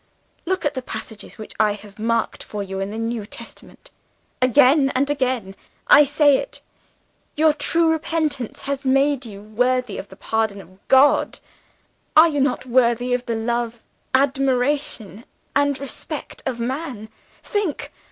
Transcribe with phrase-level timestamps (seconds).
[0.47, 3.91] Look at the passages which I have marked for you in the New Testament.
[4.41, 6.59] Again and again, I say it;
[7.35, 11.37] your true repentance has made you worthy of the pardon of God.
[12.17, 13.83] Are you not worthy of the love,
[14.15, 15.23] admiration,
[15.55, 17.07] and respect of man?
[17.43, 17.91] Think!